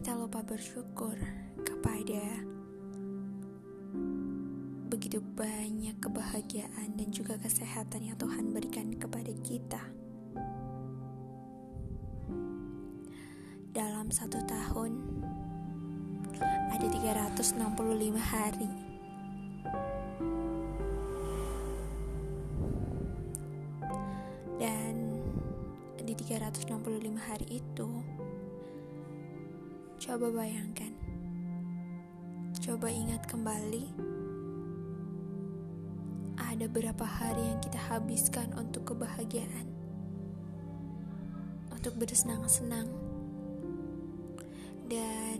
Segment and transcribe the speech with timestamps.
[0.00, 1.12] lupa bersyukur
[1.68, 2.24] kepada
[4.88, 9.84] begitu banyak kebahagiaan dan juga kesehatan yang Tuhan berikan kepada kita.
[13.76, 14.96] Dalam satu tahun
[16.72, 17.52] ada 365
[18.16, 18.72] hari.
[24.56, 25.20] Dan
[26.00, 26.80] di 365
[27.28, 27.88] hari itu
[30.02, 30.90] Coba bayangkan,
[32.58, 33.86] coba ingat kembali,
[36.42, 39.70] ada berapa hari yang kita habiskan untuk kebahagiaan,
[41.70, 42.90] untuk bersenang-senang,
[44.90, 45.38] dan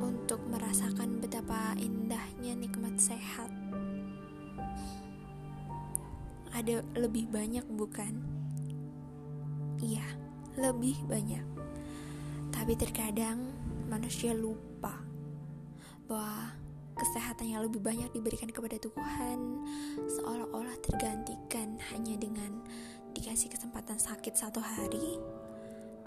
[0.00, 3.52] untuk merasakan betapa indahnya nikmat sehat.
[6.56, 8.16] Ada lebih banyak, bukan?
[9.76, 10.08] Iya,
[10.56, 11.55] lebih banyak
[12.66, 13.46] tapi terkadang
[13.86, 14.98] manusia lupa
[16.10, 16.50] bahwa
[16.98, 19.62] kesehatan yang lebih banyak diberikan kepada Tuhan
[20.10, 22.58] seolah-olah tergantikan hanya dengan
[23.14, 25.14] dikasih kesempatan sakit satu hari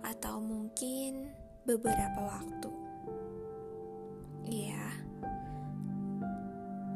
[0.04, 1.32] atau mungkin
[1.64, 2.72] beberapa waktu.
[4.52, 4.84] Iya,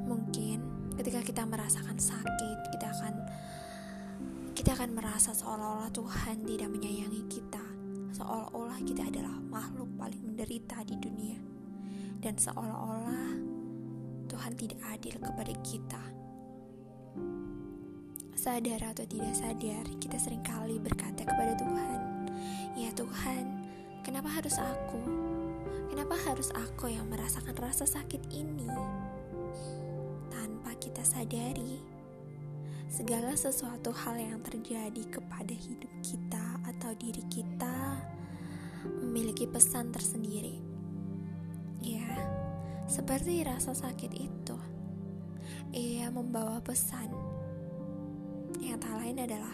[0.03, 3.16] mungkin ketika kita merasakan sakit, kita akan
[4.59, 7.64] kita akan merasa seolah-olah Tuhan tidak menyayangi kita
[8.14, 11.39] seolah-olah kita adalah makhluk paling menderita di dunia,
[12.20, 13.31] dan seolah-olah
[14.28, 16.03] Tuhan tidak adil kepada kita.
[18.36, 22.00] Sadar atau tidak sadar, kita sering kali berkata kepada Tuhan,
[22.75, 23.44] "Ya Tuhan,
[24.03, 25.00] kenapa harus aku?
[25.88, 28.68] Kenapa harus aku yang merasakan rasa sakit ini?"
[30.28, 31.80] Tanpa kita sadari,
[32.92, 37.83] segala sesuatu hal yang terjadi kepada hidup kita atau diri kita
[39.13, 40.57] memiliki pesan tersendiri.
[41.85, 42.18] Ya,
[42.90, 44.57] seperti rasa sakit itu,
[45.69, 47.13] ia membawa pesan.
[48.57, 49.53] Yang tak lain adalah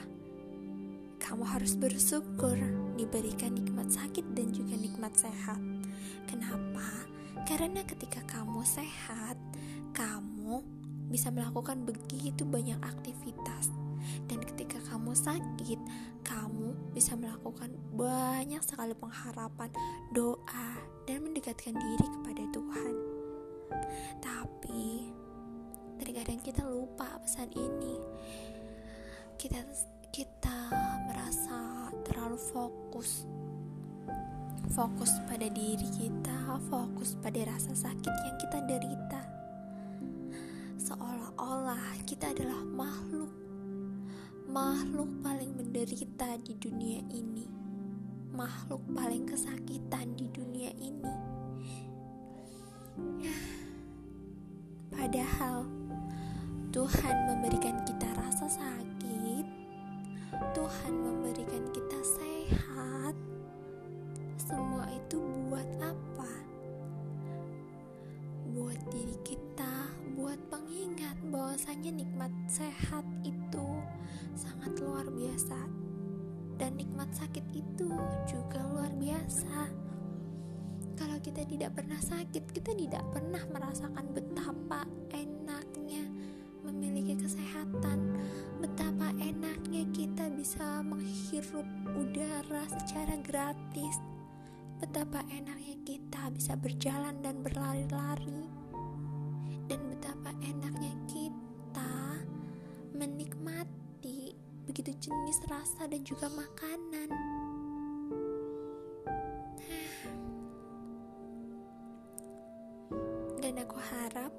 [1.19, 2.56] kamu harus bersyukur
[2.96, 5.59] diberikan nikmat sakit dan juga nikmat sehat.
[6.24, 7.03] Kenapa?
[7.44, 9.36] Karena ketika kamu sehat,
[9.92, 10.64] kamu
[11.12, 13.75] bisa melakukan begitu banyak aktivitas
[14.28, 15.80] dan ketika kamu sakit,
[16.24, 19.70] kamu bisa melakukan banyak sekali pengharapan,
[20.14, 20.70] doa,
[21.08, 22.94] dan mendekatkan diri kepada Tuhan.
[24.22, 24.84] Tapi
[26.00, 27.96] terkadang kita lupa pesan ini.
[29.40, 29.62] Kita
[30.10, 30.58] kita
[31.08, 33.24] merasa terlalu fokus
[34.70, 39.22] fokus pada diri kita, fokus pada rasa sakit yang kita derita.
[40.78, 43.31] Seolah-olah kita adalah makhluk
[44.50, 47.46] makhluk paling menderita di dunia ini,
[48.34, 51.14] makhluk paling kesakitan di dunia ini.
[54.90, 55.70] Padahal
[56.74, 59.46] Tuhan memberikan kita rasa sakit,
[60.58, 63.14] Tuhan memberikan kita sehat.
[64.42, 66.34] Semua itu buat apa?
[68.58, 73.06] Buat diri kita, buat pengingat bahwasanya nikmat sehat
[75.40, 75.64] biasa.
[76.60, 77.88] Dan nikmat sakit itu
[78.28, 79.72] juga luar biasa.
[81.00, 84.84] Kalau kita tidak pernah sakit kita tidak pernah merasakan betapa
[85.16, 86.12] enaknya
[86.68, 88.20] memiliki kesehatan.
[88.60, 91.64] Betapa enaknya kita bisa menghirup
[91.96, 93.96] udara secara gratis.
[94.84, 98.44] Betapa enaknya kita bisa berjalan dan berlari-lari.
[99.72, 100.70] Dan betapa enaknya
[105.09, 107.09] jenis rasa dan juga makanan.
[113.42, 114.34] Dan aku harap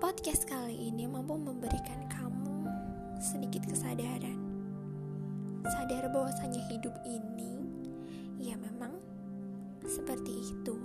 [0.00, 2.68] podcast kali ini mampu memberikan kamu
[3.20, 4.36] sedikit kesadaran.
[5.64, 7.64] Sadar bahwasanya hidup ini
[8.40, 8.96] ya memang
[9.88, 10.76] seperti itu.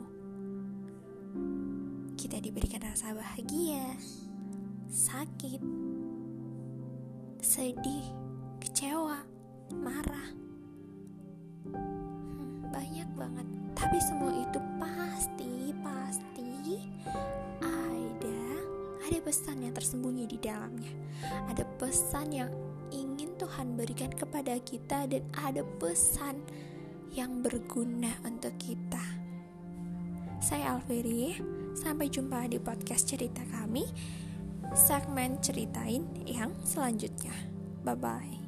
[2.20, 3.96] Kita diberikan rasa bahagia,
[4.92, 5.87] sakit,
[7.58, 8.06] sedih,
[8.62, 9.18] kecewa,
[9.82, 10.30] marah.
[11.66, 13.48] Hmm, banyak banget.
[13.74, 16.86] Tapi semua itu pasti, pasti
[17.58, 18.38] ada
[19.02, 20.94] ada pesan yang tersembunyi di dalamnya.
[21.50, 22.54] Ada pesan yang
[22.94, 26.38] ingin Tuhan berikan kepada kita dan ada pesan
[27.10, 29.02] yang berguna untuk kita.
[30.38, 31.34] Saya Alveri,
[31.74, 33.82] sampai jumpa di podcast cerita kami
[34.74, 37.34] segmen ceritain yang selanjutnya.
[37.86, 38.47] Bye bye.